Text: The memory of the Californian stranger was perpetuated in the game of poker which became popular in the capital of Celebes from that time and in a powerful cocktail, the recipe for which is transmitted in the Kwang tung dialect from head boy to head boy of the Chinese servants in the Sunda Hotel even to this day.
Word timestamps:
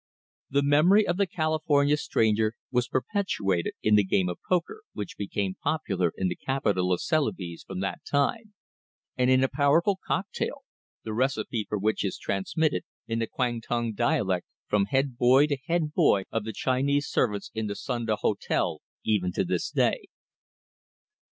The 0.49 0.63
memory 0.63 1.05
of 1.07 1.17
the 1.17 1.27
Californian 1.27 1.95
stranger 1.95 2.55
was 2.71 2.87
perpetuated 2.87 3.73
in 3.83 3.93
the 3.93 4.03
game 4.03 4.29
of 4.29 4.39
poker 4.49 4.81
which 4.93 5.15
became 5.15 5.57
popular 5.63 6.11
in 6.17 6.27
the 6.27 6.35
capital 6.35 6.91
of 6.91 7.01
Celebes 7.01 7.61
from 7.67 7.81
that 7.81 8.01
time 8.09 8.55
and 9.15 9.29
in 9.29 9.43
a 9.43 9.47
powerful 9.47 9.99
cocktail, 10.07 10.63
the 11.03 11.13
recipe 11.13 11.67
for 11.69 11.77
which 11.77 12.03
is 12.03 12.17
transmitted 12.17 12.83
in 13.07 13.19
the 13.19 13.27
Kwang 13.27 13.61
tung 13.61 13.93
dialect 13.93 14.47
from 14.67 14.85
head 14.85 15.17
boy 15.17 15.45
to 15.45 15.57
head 15.67 15.93
boy 15.93 16.23
of 16.31 16.45
the 16.45 16.53
Chinese 16.53 17.07
servants 17.07 17.51
in 17.53 17.67
the 17.67 17.75
Sunda 17.75 18.15
Hotel 18.21 18.81
even 19.03 19.31
to 19.33 19.45
this 19.45 19.69
day. 19.69 20.07